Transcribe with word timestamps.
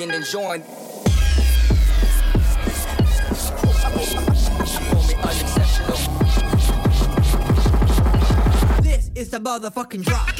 and 0.00 0.24
join 0.24 0.60
This 8.80 9.10
is 9.16 9.30
the 9.30 9.40
motherfucking 9.40 10.04
drop. 10.04 10.37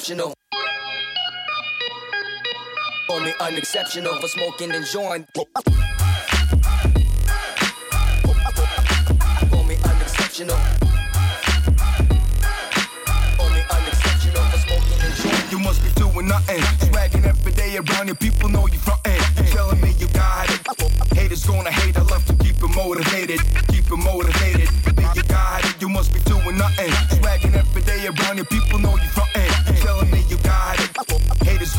unexceptional. 0.00 0.32
Only 3.10 3.32
unexceptional 3.40 4.18
for 4.20 4.28
smoking 4.28 4.72
and 4.72 4.86
joint. 4.86 5.26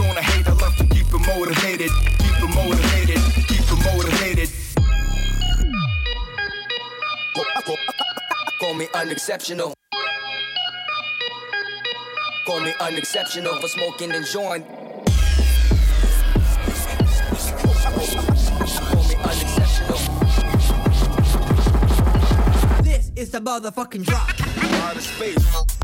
on 0.02 0.18
a 0.18 0.22
hate, 0.22 0.48
I 0.48 0.54
love 0.54 0.76
to 0.78 0.86
keep 0.86 1.08
them 1.08 1.22
motivated, 1.28 1.92
keep 2.20 2.38
them 2.40 2.54
motivated, 2.56 3.20
keep 3.48 3.66
them 3.66 3.80
motivated. 3.84 4.50
Call 8.60 8.74
me 8.76 8.88
unexceptional. 8.94 9.74
Call 12.46 12.60
me 12.62 12.74
unexceptional 12.80 13.60
for 13.60 13.68
smoking 13.68 14.12
and 14.12 14.24
joint. 14.26 14.66
Call 14.68 14.78
me 19.04 19.16
unexceptional. 19.16 19.98
This 22.84 23.12
is 23.16 23.32
the 23.32 23.40
motherfucking 23.40 24.06
drop. 24.06 24.30
Out 24.84 24.96
of 24.96 25.02
space. 25.02 25.81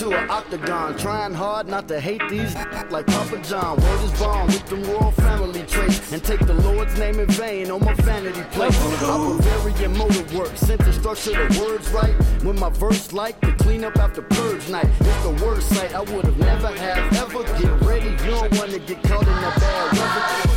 to 0.00 0.16
an 0.16 0.30
octagon. 0.30 0.96
Trying 0.96 1.34
hard 1.34 1.68
not 1.68 1.86
to 1.88 2.00
hate 2.00 2.22
these 2.30 2.54
like 2.90 3.06
Papa 3.06 3.38
John. 3.42 3.76
Word 3.76 4.04
is 4.04 4.18
bond 4.18 4.46
with 4.50 4.66
them 4.66 4.82
royal 4.84 5.10
family 5.12 5.62
traits. 5.64 6.10
And 6.10 6.24
take 6.24 6.40
the 6.46 6.54
Lord's 6.54 6.98
name 6.98 7.20
in 7.20 7.28
vain 7.28 7.70
on 7.70 7.84
my 7.84 7.92
vanity 7.94 8.42
plate. 8.50 8.74
I'm 9.02 9.32
a 9.32 9.42
very 9.42 9.84
emotive 9.84 10.34
work. 10.34 10.56
Sentence 10.56 10.96
structure, 10.96 11.32
the 11.32 11.60
words 11.60 11.90
right. 11.90 12.14
When 12.42 12.58
my 12.58 12.70
verse 12.70 13.12
like 13.12 13.38
to 13.42 13.52
clean 13.52 13.84
up 13.84 13.98
after 13.98 14.22
purge 14.22 14.66
night. 14.70 14.88
It's 15.00 15.22
the 15.22 15.44
worst 15.44 15.68
sight 15.68 15.94
I 15.94 16.00
would 16.00 16.24
have 16.24 16.38
never 16.38 16.68
have 16.68 17.34
ever. 17.34 17.42
Get 17.60 17.80
ready, 17.82 18.10
you 18.24 18.30
don't 18.30 18.58
wanna 18.58 18.78
get 18.78 19.02
caught 19.02 19.26
in 19.26 19.28
a 19.28 19.52
bad 19.60 19.92
weather. 19.92 20.49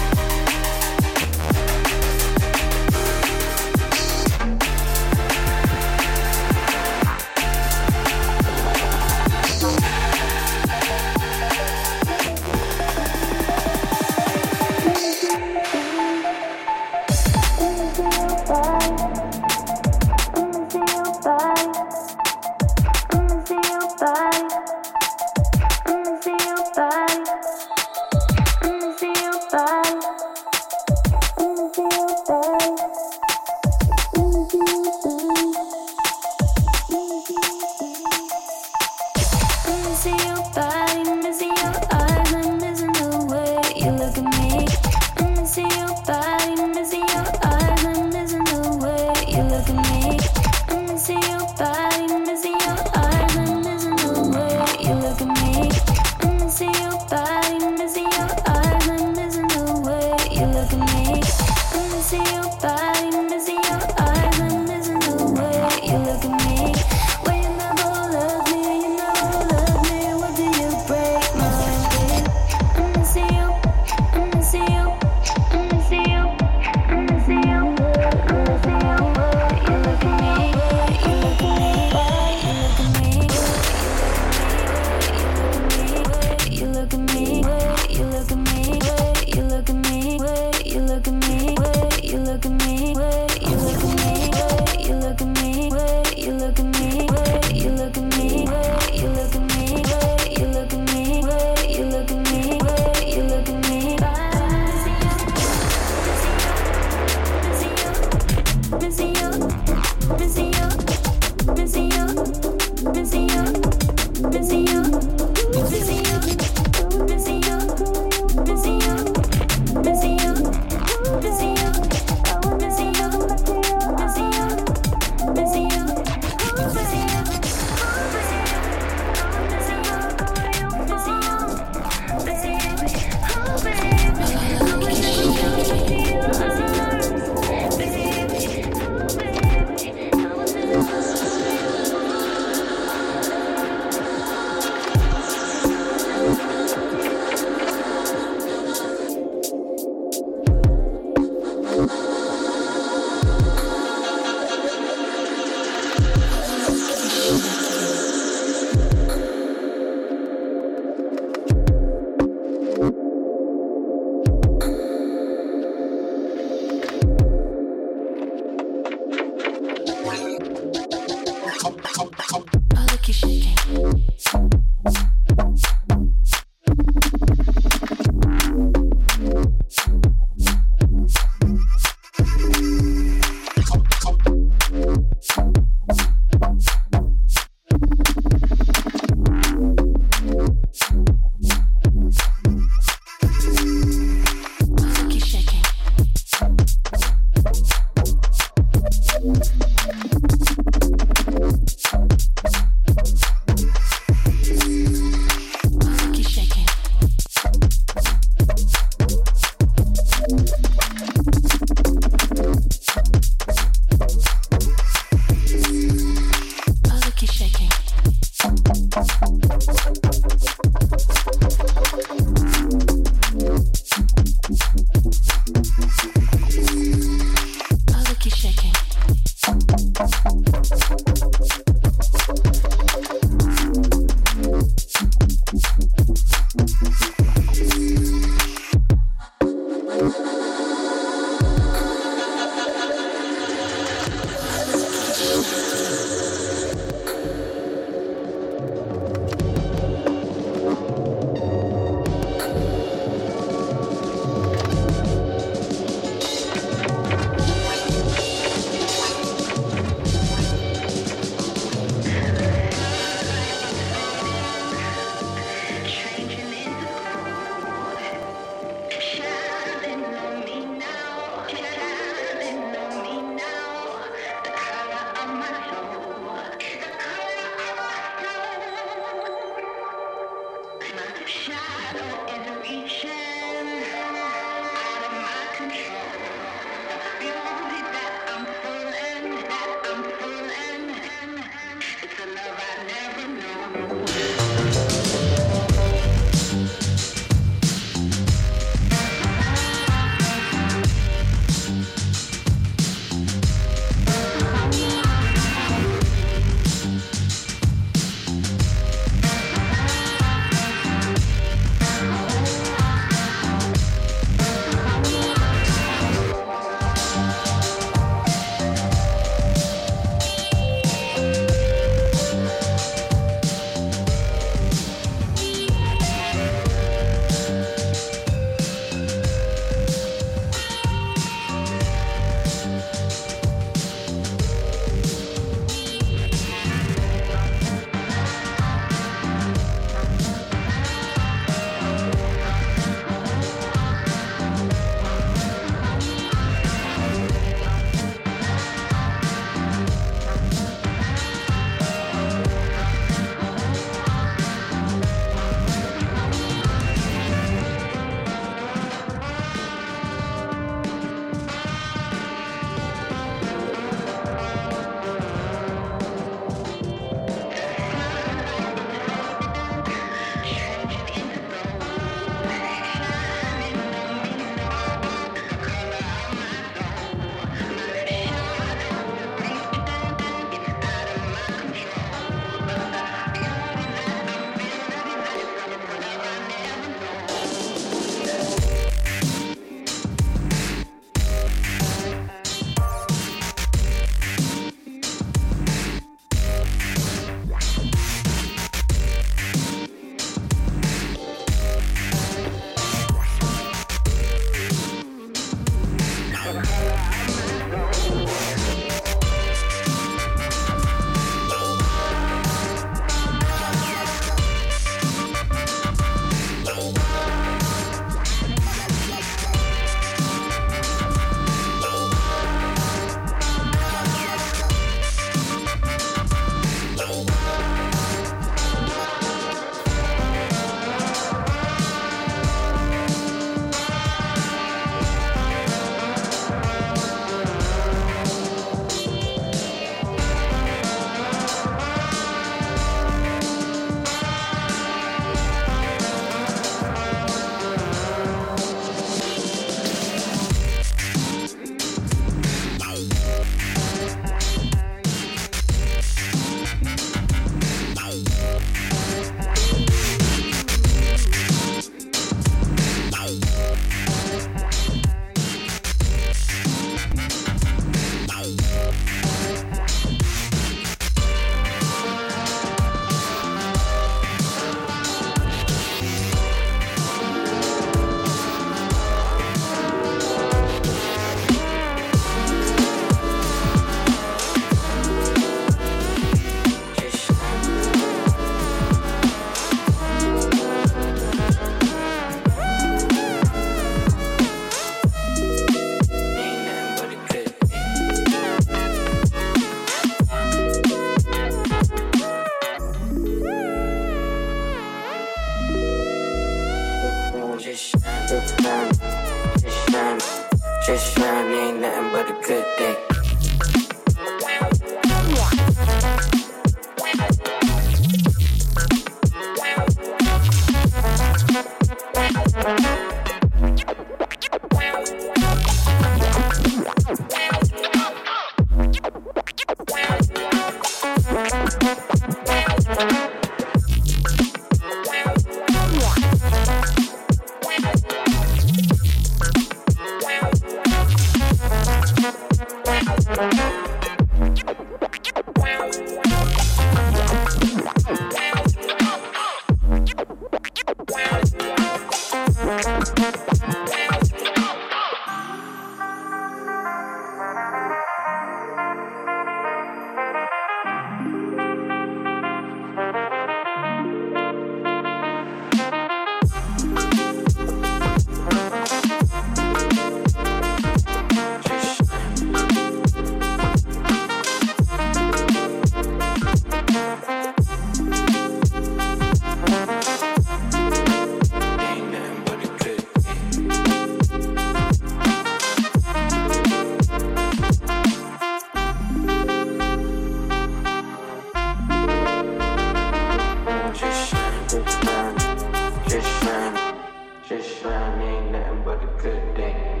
Ain't 597.83 598.51
nothing 598.51 598.83
but 598.83 599.01
a 599.01 599.07
good 599.17 599.55
day. 599.55 600.00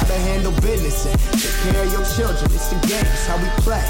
Gotta 0.00 0.18
handle 0.30 0.52
business 0.62 1.06
and 1.06 1.18
take 1.42 1.56
care 1.66 1.82
of 1.82 1.90
your 1.90 2.04
children. 2.14 2.46
It's 2.54 2.68
the 2.68 2.78
games, 2.86 3.26
how 3.26 3.36
we 3.38 3.48
play. 3.66 3.82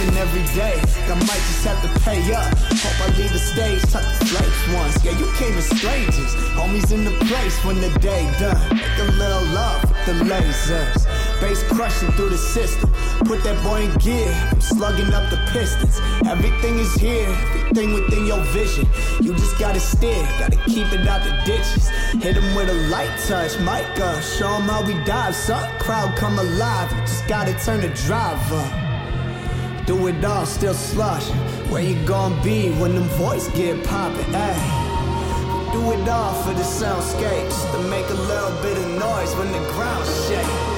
Living 0.00 0.16
every 0.16 0.44
day, 0.54 0.80
I 1.08 1.14
might 1.14 1.44
just 1.50 1.64
have 1.64 1.80
to 1.84 1.90
pay 2.00 2.20
up. 2.32 2.48
Hope 2.80 2.98
I 3.04 3.08
leave 3.18 3.32
the 3.32 3.38
stage, 3.38 3.82
tuck 3.92 4.04
the 4.18 4.26
flakes 4.26 4.62
once. 4.72 5.04
Yeah, 5.04 5.18
you 5.18 5.30
came 5.36 5.56
as 5.56 5.68
strangers, 5.68 6.32
homies 6.56 6.92
in 6.92 7.04
the 7.04 7.12
place 7.26 7.56
when 7.64 7.80
the 7.80 7.90
day 8.00 8.24
done. 8.38 8.56
Make 8.74 8.98
a 8.98 9.10
little 9.12 9.44
love 9.52 9.82
with 9.84 10.06
the 10.06 10.24
lasers. 10.24 11.15
Bass 11.40 11.62
crushing 11.64 12.10
through 12.12 12.30
the 12.30 12.38
system. 12.38 12.90
Put 13.24 13.42
that 13.44 13.62
boy 13.62 13.82
in 13.82 13.94
gear. 13.98 14.32
I'm 14.50 14.60
slugging 14.60 15.12
up 15.12 15.28
the 15.30 15.36
pistons. 15.52 16.00
Everything 16.26 16.78
is 16.78 16.92
here, 16.94 17.28
everything 17.28 17.92
within 17.92 18.26
your 18.26 18.40
vision. 18.52 18.86
You 19.20 19.34
just 19.34 19.58
gotta 19.58 19.80
steer, 19.80 20.22
gotta 20.38 20.56
keep 20.66 20.90
it 20.92 21.06
out 21.06 21.22
the 21.24 21.32
ditches. 21.44 21.88
Hit 22.22 22.36
him 22.36 22.54
with 22.54 22.70
a 22.70 22.88
light 22.88 23.12
touch, 23.26 23.58
mic 23.60 24.00
up. 24.00 24.22
Show 24.22 24.48
him 24.48 24.62
how 24.62 24.86
we 24.86 24.94
dive, 25.04 25.34
son. 25.34 25.62
Crowd 25.78 26.16
come 26.16 26.38
alive. 26.38 26.90
You 26.92 27.00
just 27.00 27.26
gotta 27.28 27.52
turn 27.64 27.80
the 27.80 27.88
drive 28.06 28.52
up. 28.52 29.86
Do 29.86 30.06
it 30.08 30.24
all, 30.24 30.46
still 30.46 30.74
slush. 30.74 31.28
Where 31.70 31.82
you 31.82 31.96
gonna 32.06 32.42
be 32.42 32.70
when 32.80 32.94
them 32.94 33.08
voice 33.18 33.48
get 33.48 33.84
poppin'? 33.84 34.32
Ayy. 34.32 35.72
Do 35.72 35.92
it 35.92 36.08
all 36.08 36.34
for 36.42 36.54
the 36.54 36.62
soundscape, 36.62 37.48
just 37.48 37.72
to 37.72 37.78
make 37.90 38.08
a 38.08 38.14
little 38.14 38.62
bit 38.62 38.78
of 38.78 38.88
noise 38.98 39.34
when 39.36 39.52
the 39.52 39.60
ground 39.72 40.06
shake. 40.26 40.75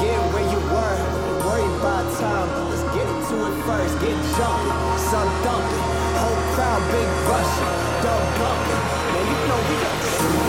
Forget 0.00 0.32
where 0.32 0.48
you 0.48 0.60
were, 0.72 0.98
worry 1.44 1.68
about 1.76 2.08
time. 2.16 2.48
Let's 2.70 2.82
get 2.96 3.04
into 3.04 3.36
it 3.36 3.64
first, 3.68 4.00
get 4.00 4.16
jumping, 4.32 4.98
sun 5.12 5.28
dumping, 5.44 5.84
whole 6.16 6.40
crowd 6.56 6.80
big 6.88 7.10
rushing, 7.28 7.72
dub 8.00 8.24
bumping. 8.40 8.82
Man, 9.12 9.24
you 9.28 9.36
know 9.44 9.60
we 9.68 9.76
got 9.84 10.39